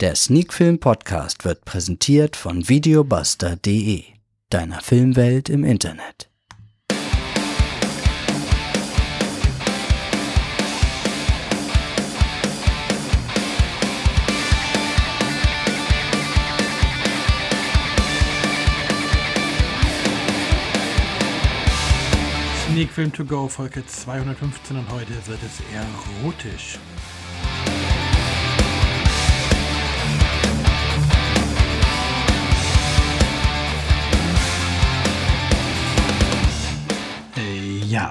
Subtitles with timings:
[0.00, 4.04] Der Sneakfilm Podcast wird präsentiert von videobuster.de,
[4.48, 6.30] deiner Filmwelt im Internet.
[22.68, 26.78] Sneak Film to go, Folge 215 und heute wird es erotisch.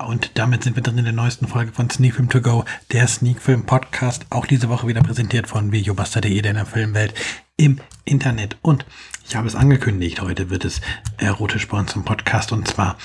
[0.08, 3.08] Und damit sind wir drin in der neuesten Folge von Sneak Film To Go, der
[3.08, 4.26] Sneak Film Podcast.
[4.30, 7.14] Auch diese Woche wieder präsentiert von videobuster.de, deiner Filmwelt
[7.58, 8.58] im Internet.
[8.62, 8.86] Und
[9.28, 10.80] ich habe es angekündigt, heute wird es
[11.18, 12.54] erotisch bei uns im Podcast.
[12.54, 12.98] Und zwar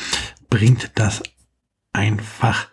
[0.49, 1.25] bringt das
[1.93, 2.69] einfach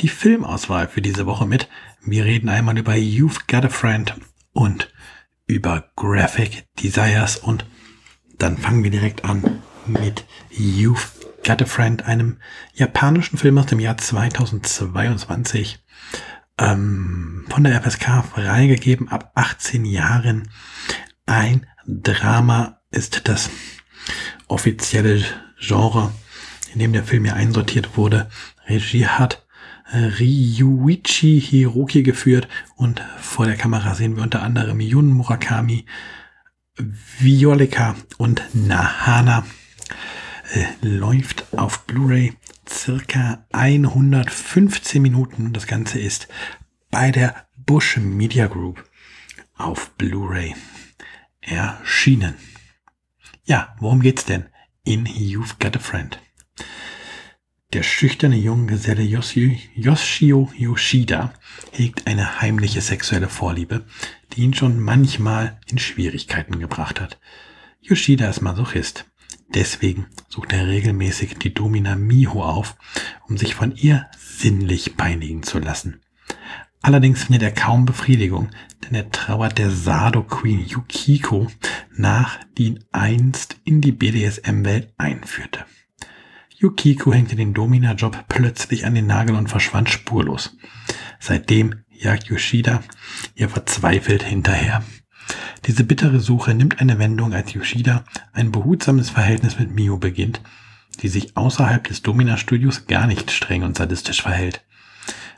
[0.00, 1.68] die Filmauswahl für diese Woche mit.
[2.00, 4.14] Wir reden einmal über You've Got a Friend
[4.54, 4.90] und
[5.46, 7.36] über Graphic Desires.
[7.36, 7.66] Und
[8.38, 11.15] dann fangen wir direkt an mit You've
[11.46, 12.38] Got a Friend, einem
[12.74, 15.78] japanischen Film aus dem Jahr 2022,
[16.58, 20.48] ähm, von der FSK freigegeben ab 18 Jahren.
[21.24, 23.50] Ein Drama ist das
[24.48, 25.24] offizielle
[25.60, 26.12] Genre,
[26.72, 28.28] in dem der Film ja einsortiert wurde.
[28.66, 29.46] Regie hat
[29.92, 35.86] äh, Ryuichi Hiroki geführt und vor der Kamera sehen wir unter anderem Jun Murakami,
[36.76, 39.44] Violika und Nahana
[40.80, 42.34] läuft auf Blu-ray
[42.68, 45.52] circa 115 Minuten.
[45.52, 46.28] Das Ganze ist
[46.90, 48.84] bei der Bush Media Group
[49.56, 50.54] auf Blu-ray
[51.40, 52.34] erschienen.
[53.44, 54.46] Ja, worum geht's denn
[54.84, 56.18] in You've Got a Friend?
[57.72, 61.34] Der schüchterne junge Geselle Yoshi, Yoshio Yoshida
[61.72, 63.84] hegt eine heimliche sexuelle Vorliebe,
[64.32, 67.18] die ihn schon manchmal in Schwierigkeiten gebracht hat.
[67.80, 69.06] Yoshida ist Masochist.
[69.54, 72.76] Deswegen sucht er regelmäßig die Domina Miho auf,
[73.28, 76.00] um sich von ihr sinnlich peinigen zu lassen.
[76.82, 78.50] Allerdings findet er kaum Befriedigung,
[78.84, 81.48] denn er trauert der Sado Queen Yukiko
[81.96, 85.64] nach, die ihn einst in die BDSM-Welt einführte.
[86.58, 90.56] Yukiko hängte den Domina-Job plötzlich an den Nagel und verschwand spurlos.
[91.18, 92.82] Seitdem jagt Yoshida
[93.34, 94.82] ihr verzweifelt hinterher.
[95.66, 100.40] Diese bittere Suche nimmt eine Wendung, als Yoshida ein behutsames Verhältnis mit Mio beginnt,
[101.00, 104.64] die sich außerhalb des Domina-Studios gar nicht streng und sadistisch verhält.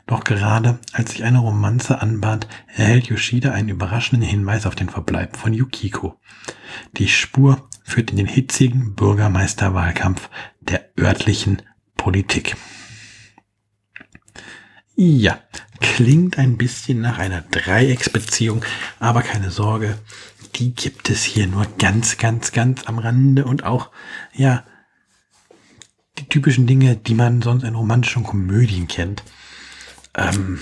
[0.07, 5.37] Doch gerade als sich eine Romanze anbahnt, erhält Yoshida einen überraschenden Hinweis auf den Verbleib
[5.37, 6.19] von Yukiko.
[6.97, 10.29] Die Spur führt in den hitzigen Bürgermeisterwahlkampf
[10.61, 11.61] der örtlichen
[11.95, 12.55] Politik.
[15.01, 15.39] Ja,
[15.79, 18.65] klingt ein bisschen nach einer Dreiecksbeziehung,
[18.99, 19.97] aber keine Sorge,
[20.55, 23.91] die gibt es hier nur ganz, ganz, ganz am Rande und auch,
[24.33, 24.65] ja,
[26.17, 29.23] die typischen Dinge, die man sonst in romantischen Komödien kennt.
[30.15, 30.59] Ähm,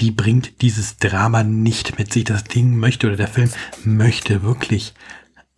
[0.00, 2.24] die bringt dieses Drama nicht mit sich.
[2.24, 3.52] Das Ding möchte oder der Film
[3.84, 4.94] möchte wirklich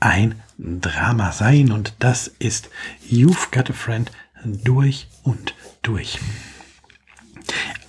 [0.00, 2.68] ein Drama sein und das ist
[3.10, 4.12] You've Got a Friend
[4.44, 6.18] durch und durch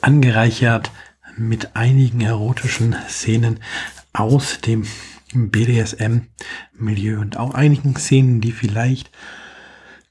[0.01, 0.91] angereichert
[1.35, 3.59] mit einigen erotischen Szenen
[4.13, 4.85] aus dem
[5.33, 9.11] BDSM-Milieu und auch einigen Szenen, die vielleicht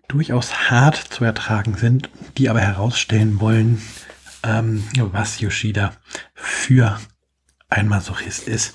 [0.09, 3.83] durchaus hart zu ertragen sind, die aber herausstellen wollen,
[4.43, 5.93] ähm, was Yoshida
[6.35, 7.01] für
[7.69, 8.75] ein Masochist ist,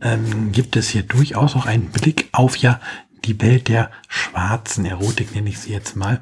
[0.00, 2.80] ähm, gibt es hier durchaus auch einen Blick auf ja
[3.24, 6.20] die Welt der schwarzen Erotik, nenne ich sie jetzt mal.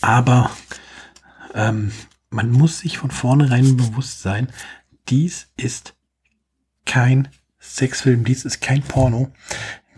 [0.00, 0.50] Aber
[1.54, 1.92] ähm,
[2.36, 4.48] man muss sich von vornherein bewusst sein,
[5.08, 5.96] dies ist
[6.84, 9.32] kein Sexfilm, dies ist kein Porno.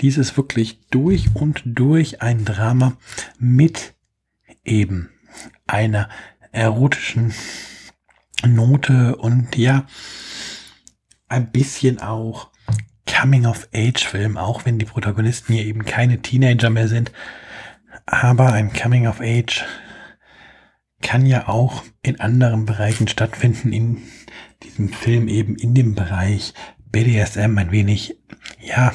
[0.00, 2.96] Dies ist wirklich durch und durch ein Drama
[3.40, 3.94] mit
[4.64, 5.10] eben
[5.66, 6.08] einer
[6.52, 7.34] erotischen
[8.46, 9.86] Note und ja,
[11.26, 12.50] ein bisschen auch
[13.06, 17.10] Coming-of-Age-Film, auch wenn die Protagonisten hier eben keine Teenager mehr sind.
[18.06, 19.64] Aber ein Coming-of-Age
[21.02, 24.02] kann ja auch in anderen Bereichen stattfinden, in
[24.62, 26.54] diesem Film eben in dem Bereich
[26.90, 28.16] BDSM ein wenig,
[28.60, 28.92] ja,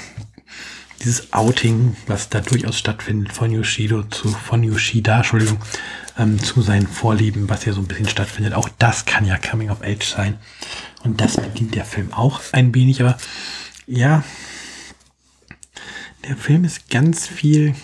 [1.00, 5.60] dieses Outing, was da durchaus stattfindet von Yoshido zu, von Yoshida, Entschuldigung,
[6.18, 8.54] ähm, zu seinen Vorlieben, was hier so ein bisschen stattfindet.
[8.54, 10.38] Auch das kann ja Coming of Age sein.
[11.04, 13.18] Und das bedient der Film auch ein wenig, aber
[13.86, 14.24] ja,
[16.26, 17.76] der Film ist ganz viel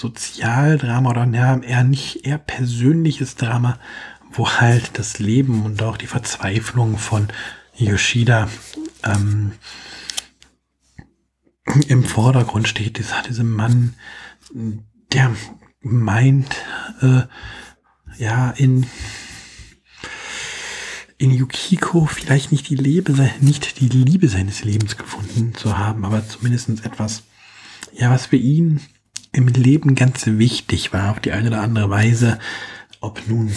[0.00, 3.78] Sozialdrama oder ja, eher nicht, eher persönliches Drama,
[4.32, 7.28] wo halt das Leben und auch die Verzweiflung von
[7.76, 8.48] Yoshida
[9.04, 9.52] ähm,
[11.86, 12.96] im Vordergrund steht.
[12.96, 13.94] Dieser, dieser Mann,
[15.12, 15.36] der
[15.82, 16.56] meint,
[17.02, 17.22] äh,
[18.16, 18.86] ja, in,
[21.18, 26.26] in Yukiko vielleicht nicht die, Liebe, nicht die Liebe seines Lebens gefunden zu haben, aber
[26.26, 27.24] zumindest etwas,
[27.92, 28.80] ja, was für ihn
[29.32, 32.38] im Leben ganz wichtig war, auf die eine oder andere Weise,
[33.00, 33.50] ob nun,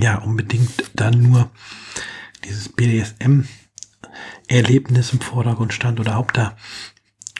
[0.00, 1.50] ja, unbedingt dann nur
[2.44, 6.56] dieses BDSM-Erlebnis im Vordergrund stand oder ob da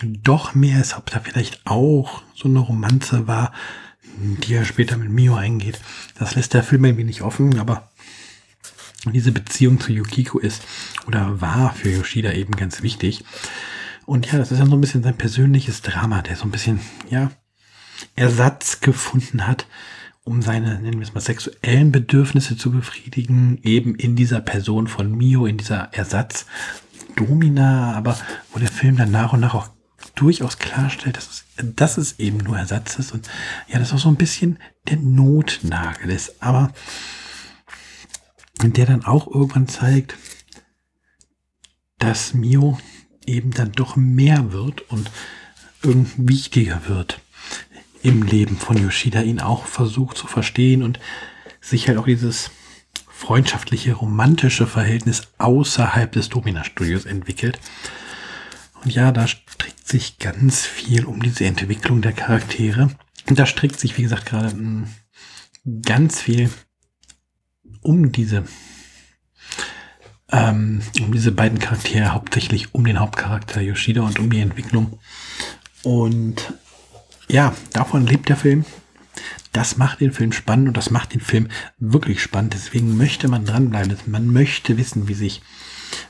[0.02, 3.52] doch mehr ist, ob da vielleicht auch so eine Romanze war,
[4.16, 5.80] die er später mit Mio eingeht.
[6.18, 7.90] Das lässt der Film ein wenig offen, aber
[9.12, 10.62] diese Beziehung zu Yukiko ist
[11.06, 13.24] oder war für Yoshida eben ganz wichtig.
[14.12, 16.80] Und ja, das ist ja so ein bisschen sein persönliches Drama, der so ein bisschen,
[17.08, 17.30] ja,
[18.14, 19.66] Ersatz gefunden hat,
[20.22, 25.16] um seine, nennen wir es mal, sexuellen Bedürfnisse zu befriedigen, eben in dieser Person von
[25.16, 26.44] Mio, in dieser Ersatz
[27.16, 28.18] Domina, aber
[28.52, 29.70] wo der Film dann nach und nach auch
[30.14, 31.44] durchaus klarstellt, dass es,
[31.74, 33.12] dass es eben nur Ersatz ist.
[33.12, 33.30] Und
[33.66, 36.74] ja, das auch so ein bisschen der Notnagel ist, aber
[38.60, 40.18] der dann auch irgendwann zeigt,
[41.98, 42.76] dass Mio
[43.26, 45.10] eben dann doch mehr wird und
[45.82, 47.20] irgendwie wichtiger wird
[48.02, 50.98] im Leben von Yoshida, ihn auch versucht zu verstehen und
[51.60, 52.50] sich halt auch dieses
[53.08, 57.60] freundschaftliche, romantische Verhältnis außerhalb des Domina-Studios entwickelt.
[58.82, 62.90] Und ja, da strickt sich ganz viel um diese Entwicklung der Charaktere.
[63.28, 64.88] Und da strickt sich, wie gesagt, gerade hm,
[65.82, 66.50] ganz viel
[67.80, 68.44] um diese
[70.32, 74.98] ähm, um diese beiden Charaktere, hauptsächlich um den Hauptcharakter Yoshida und um die Entwicklung.
[75.82, 76.54] Und
[77.28, 78.64] ja, davon lebt der Film.
[79.52, 81.48] Das macht den Film spannend und das macht den Film
[81.78, 82.54] wirklich spannend.
[82.54, 83.94] Deswegen möchte man dranbleiben.
[84.06, 85.42] Man möchte wissen, wie sich,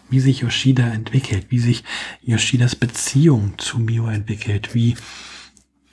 [0.08, 1.82] wie sich Yoshida entwickelt, wie sich
[2.22, 4.94] Yoshidas Beziehung zu Mio entwickelt, wie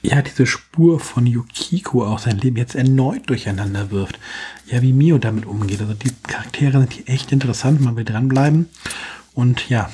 [0.01, 4.19] ja, diese Spur von Yukiko auch sein Leben jetzt erneut durcheinander wirft.
[4.65, 5.81] Ja, wie Mio damit umgeht.
[5.81, 8.69] Also die Charaktere sind hier echt interessant, man will dranbleiben.
[9.33, 9.91] Und ja,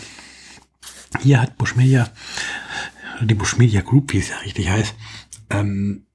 [1.22, 2.10] hier hat Bushmedia,
[3.22, 4.96] die Bushmedia Group, wie es ja richtig heißt,
[5.50, 6.06] ähm,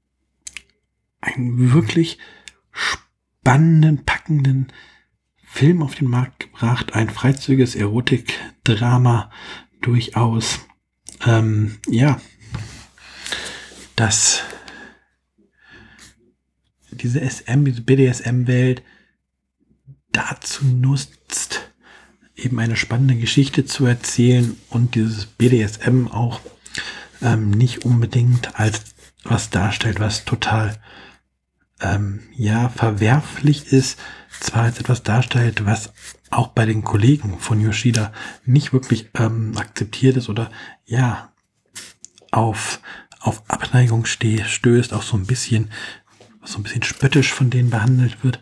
[1.20, 2.18] einen wirklich
[2.70, 4.72] spannenden, packenden
[5.44, 6.94] Film auf den Markt gebracht.
[6.94, 9.30] Ein freizügiges Erotik-Drama
[9.80, 10.60] durchaus.
[11.26, 12.20] Ähm, ja,
[14.00, 14.40] dass
[16.90, 18.82] diese SM, diese BDSM-Welt
[20.10, 21.70] dazu nutzt,
[22.34, 26.40] eben eine spannende Geschichte zu erzählen und dieses BDSM auch
[27.20, 30.80] ähm, nicht unbedingt als was darstellt, was total
[31.82, 33.98] ähm, ja verwerflich ist,
[34.30, 35.92] zwar als etwas darstellt, was
[36.30, 38.14] auch bei den Kollegen von Yoshida
[38.46, 40.50] nicht wirklich ähm, akzeptiert ist oder
[40.86, 41.34] ja
[42.30, 42.80] auf
[43.20, 45.70] auf Abneigung stößt, auch so ein bisschen,
[46.42, 48.40] so ein bisschen spöttisch von denen behandelt wird.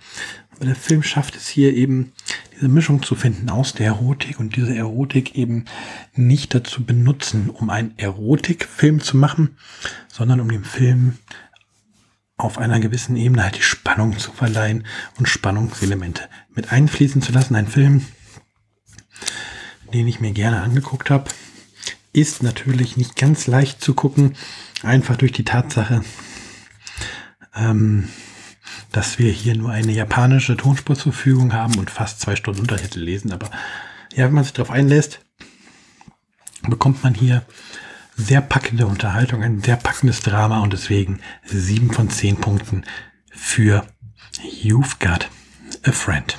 [0.55, 2.13] Aber der Film schafft es hier eben,
[2.55, 5.67] diese Mischung zu finden aus der Erotik und diese Erotik eben
[6.15, 9.57] nicht dazu benutzen, um einen Erotikfilm zu machen,
[10.09, 11.19] sondern um dem Film
[12.37, 14.85] auf einer gewissen Ebene halt die Spannung zu verleihen
[15.19, 17.57] und Spannungselemente mit einfließen zu lassen.
[17.57, 18.05] Ein Film,
[19.93, 21.31] den ich mir gerne angeguckt habe,
[22.21, 24.35] ist natürlich nicht ganz leicht zu gucken,
[24.83, 26.03] einfach durch die Tatsache,
[27.55, 28.09] ähm,
[28.93, 33.01] dass wir hier nur eine japanische Tonspur zur Verfügung haben und fast zwei Stunden Untertitel
[33.01, 33.33] lesen.
[33.33, 33.51] Aber
[34.15, 35.21] ja, wenn man sich darauf einlässt,
[36.63, 37.45] bekommt man hier
[38.17, 42.85] sehr packende Unterhaltung, ein sehr packendes Drama und deswegen sieben von zehn Punkten
[43.31, 43.87] für
[44.43, 45.31] You've Got
[45.85, 46.37] a Friend.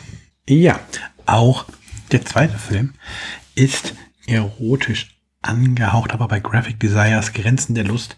[0.48, 0.80] Ja,
[1.26, 1.66] auch
[2.12, 2.96] der zweite Film
[3.56, 3.94] ist
[4.28, 8.18] erotisch angehaucht, aber bei Graphic Desires Grenzen der Lust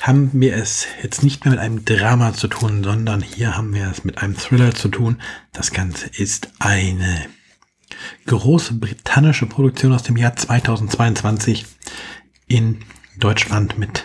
[0.00, 3.88] haben wir es jetzt nicht mehr mit einem Drama zu tun, sondern hier haben wir
[3.90, 5.18] es mit einem Thriller zu tun.
[5.52, 7.26] Das Ganze ist eine
[8.26, 11.66] große britannische Produktion aus dem Jahr 2022
[12.48, 12.80] in
[13.18, 14.04] Deutschland mit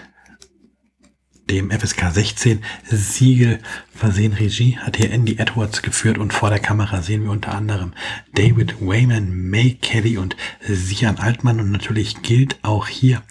[1.50, 3.60] dem FSK 16 Siegel
[3.94, 4.34] versehen.
[4.34, 7.94] Regie hat hier Andy Edwards geführt und vor der Kamera sehen wir unter anderem
[8.34, 13.22] David Wayman, May Kelly und Sian Altmann und natürlich gilt auch hier,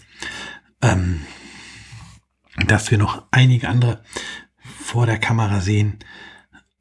[0.82, 1.22] ähm,
[2.66, 4.02] dass wir noch einige andere
[4.80, 5.98] vor der Kamera sehen.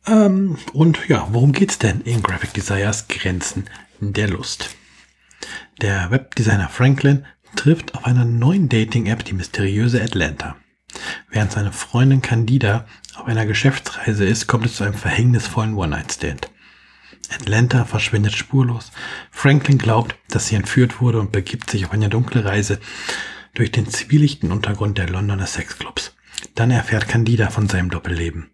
[0.08, 3.66] Ähm, und ja, worum geht's denn in Graphic Desires Grenzen
[4.00, 4.76] der Lust?
[5.82, 7.26] Der Webdesigner Franklin
[7.56, 10.56] trifft auf einer neuen Dating-App die mysteriöse Atlanta.
[11.36, 12.86] Während seine Freundin Candida
[13.18, 16.50] auf einer Geschäftsreise ist, kommt es zu einem verhängnisvollen One-Night-Stand.
[17.30, 18.94] Atlanta verschwindet spurlos.
[19.32, 22.80] Franklin glaubt, dass sie entführt wurde und begibt sich auf eine dunkle Reise
[23.54, 26.16] durch den zwielichten Untergrund der Londoner Sexclubs.
[26.56, 28.50] Dann erfährt Candida von seinem Doppelleben.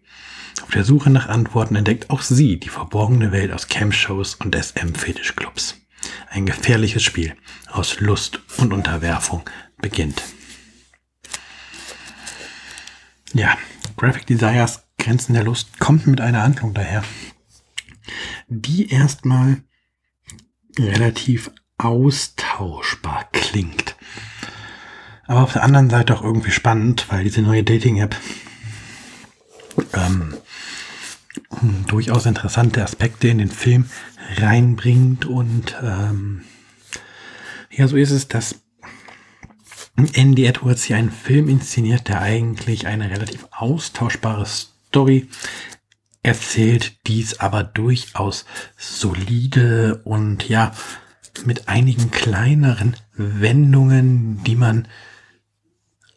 [0.64, 5.76] Auf der Suche nach Antworten entdeckt auch sie die verborgene Welt aus Camp-Shows und SM-Fetischclubs.
[6.30, 7.36] Ein gefährliches Spiel
[7.70, 9.48] aus Lust und Unterwerfung
[9.80, 10.20] beginnt.
[13.34, 13.56] Ja,
[13.96, 17.02] Graphic Desires Grenzen der Lust kommt mit einer Handlung daher,
[18.48, 19.62] die erstmal
[20.78, 23.96] relativ austauschbar klingt.
[25.26, 28.16] Aber auf der anderen Seite auch irgendwie spannend, weil diese neue Dating-App
[29.94, 30.34] ähm,
[31.86, 33.86] durchaus interessante Aspekte in den Film
[34.36, 36.42] reinbringt und ähm,
[37.70, 38.60] ja, so ist es, dass
[39.96, 45.28] Andy Edwards hier einen Film inszeniert, der eigentlich eine relativ austauschbare Story
[46.22, 48.44] erzählt, dies aber durchaus
[48.76, 50.72] solide und ja,
[51.44, 54.88] mit einigen kleineren Wendungen, die man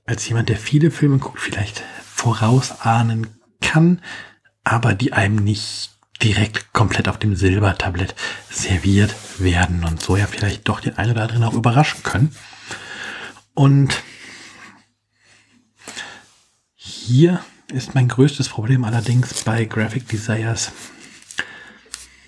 [0.05, 3.27] als jemand, der viele Filme guckt, vielleicht vorausahnen
[3.61, 4.01] kann,
[4.63, 5.91] aber die einem nicht
[6.21, 8.15] direkt komplett auf dem Silbertablett
[8.49, 12.35] serviert werden und so ja vielleicht doch den einen oder anderen auch überraschen können.
[13.55, 14.03] Und
[16.75, 17.43] hier
[17.73, 20.71] ist mein größtes Problem allerdings bei Graphic Desires,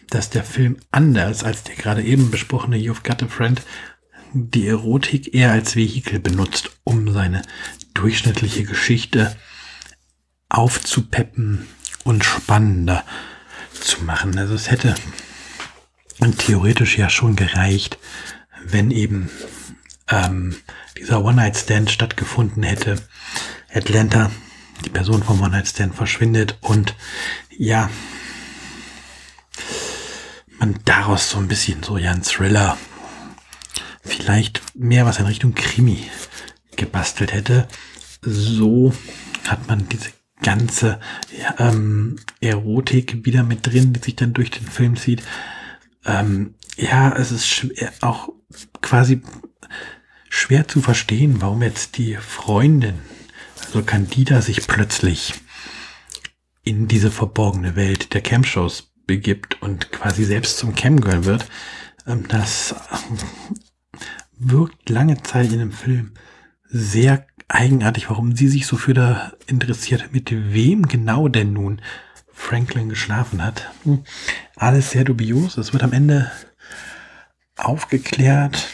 [0.10, 3.62] dass der Film anders als der gerade eben besprochene You've Got a Friend
[4.34, 7.42] die Erotik eher als Vehikel benutzt, um seine
[7.94, 9.36] durchschnittliche Geschichte
[10.50, 11.68] aufzupeppen
[12.06, 13.04] und spannender
[13.74, 14.38] zu machen.
[14.38, 14.96] Also es hätte
[16.38, 17.98] theoretisch ja schon gereicht,
[18.64, 19.30] wenn eben
[20.10, 20.56] ähm,
[20.98, 22.98] dieser One-Night-Stand stattgefunden hätte.
[23.74, 24.32] Atlanta,
[24.86, 26.96] die Person vom One-Night-Stand verschwindet und
[27.50, 27.90] ja,
[30.60, 32.78] man daraus so ein bisschen so ja ein Thriller,
[34.04, 36.10] vielleicht mehr was in Richtung Krimi
[36.76, 37.68] gebastelt hätte.
[38.22, 38.94] So
[39.48, 40.12] hat man diese
[40.42, 41.00] ganze
[41.38, 45.24] ja, ähm, Erotik wieder mit drin, die sich dann durch den Film zieht.
[46.06, 48.30] Ähm, ja, es ist schwer, auch
[48.82, 49.22] quasi
[50.30, 52.96] schwer zu verstehen, warum jetzt die Freundin,
[53.66, 55.34] also Candida, sich plötzlich
[56.64, 61.46] in diese verborgene Welt der Camp-Shows begibt und quasi selbst zum Camgirl wird.
[62.06, 62.76] Ähm, das
[64.38, 66.12] wirkt lange Zeit in dem Film
[66.70, 71.82] sehr eigenartig, warum sie sich so für da interessiert, mit wem genau denn nun
[72.32, 73.72] Franklin geschlafen hat.
[73.84, 74.04] Hm.
[74.56, 75.58] Alles sehr dubios.
[75.58, 76.32] Es wird am Ende
[77.56, 78.68] aufgeklärt,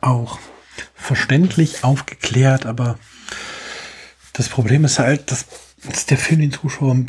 [0.00, 0.38] auch
[0.94, 2.98] verständlich aufgeklärt, aber
[4.32, 5.46] das Problem ist halt, dass,
[5.84, 7.06] dass der Film den Zuschauer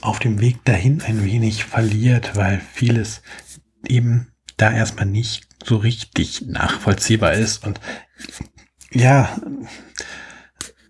[0.00, 3.22] auf dem Weg dahin ein wenig verliert, weil vieles
[3.86, 7.64] eben da erstmal nicht so richtig nachvollziehbar ist.
[7.64, 7.80] Und
[8.92, 9.40] ja,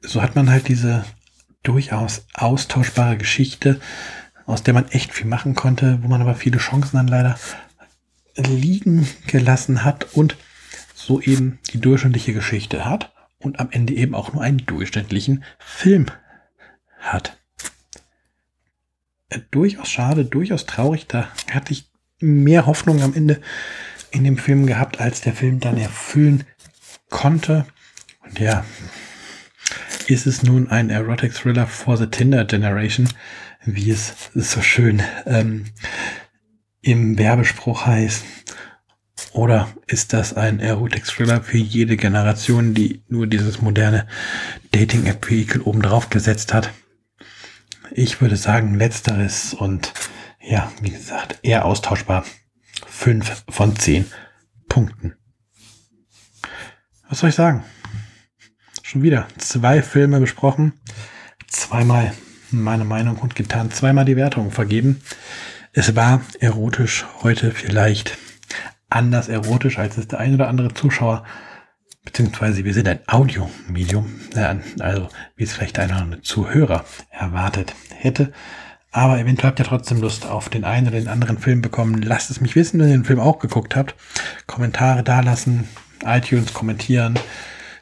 [0.03, 1.05] so hat man halt diese
[1.63, 3.81] durchaus austauschbare Geschichte,
[4.47, 7.39] aus der man echt viel machen konnte, wo man aber viele Chancen dann leider
[8.37, 10.37] liegen gelassen hat und
[11.07, 16.07] so eben die durchschnittliche Geschichte hat und am Ende eben auch nur einen durchschnittlichen Film
[16.99, 17.39] hat.
[19.29, 23.41] Äh, durchaus schade, durchaus traurig, da hatte ich mehr Hoffnung am Ende
[24.11, 26.43] in dem Film gehabt, als der Film dann erfüllen
[27.09, 27.67] konnte.
[28.25, 28.65] Und ja,
[30.09, 33.09] ist es nun ein Erotic Thriller for the Tinder Generation,
[33.65, 35.67] wie es so schön ähm,
[36.81, 38.25] im Werbespruch heißt?
[39.37, 44.07] Oder ist das ein Erotic Thriller für jede Generation, die nur dieses moderne
[44.73, 46.73] Dating-App-Vehikel obendrauf gesetzt hat?
[47.91, 49.93] Ich würde sagen, letzteres und
[50.41, 52.25] ja, wie gesagt, eher austauschbar.
[52.87, 54.07] Fünf von zehn
[54.71, 55.17] Punkten.
[57.11, 57.63] Was soll ich sagen?
[58.81, 60.73] Schon wieder zwei Filme besprochen,
[61.47, 62.15] zweimal
[62.51, 65.03] meine Meinung kundgetan, zweimal die Wertung vergeben.
[65.75, 68.17] Es war erotisch heute vielleicht
[68.89, 71.25] anders erotisch, als es der ein oder andere Zuschauer,
[72.05, 74.21] beziehungsweise wir sind ein Audiomedium,
[74.81, 78.33] also wie es vielleicht einer oder andere Zuhörer erwartet hätte.
[78.93, 82.01] Aber eventuell habt ihr trotzdem Lust auf den einen oder den anderen Film bekommen.
[82.01, 83.95] Lasst es mich wissen, wenn ihr den Film auch geguckt habt.
[84.47, 85.69] Kommentare dalassen,
[86.05, 87.19] iTunes kommentieren,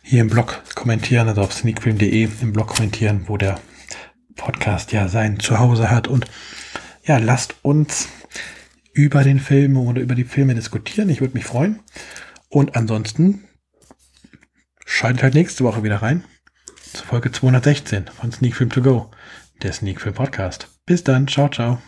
[0.03, 3.61] hier im Blog kommentieren, also auf sneakfilm.de im Blog kommentieren, wo der
[4.35, 6.09] Podcast ja sein Zuhause hat.
[6.09, 6.27] Und
[7.05, 8.09] ja, lasst uns
[8.95, 11.11] über den Film oder über die Filme diskutieren.
[11.11, 11.81] Ich würde mich freuen.
[12.49, 13.45] Und ansonsten
[14.87, 16.25] schaltet halt nächste Woche wieder rein
[16.93, 19.11] zur Folge 216 von Sneak Film To Go,
[19.63, 20.69] der Sneak Film Podcast.
[20.87, 21.83] Bis dann, ciao, ciao.